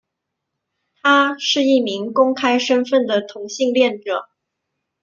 [0.95, 4.29] 他是一名公开身份的同性恋者。